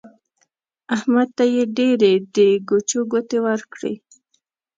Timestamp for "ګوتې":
3.11-3.39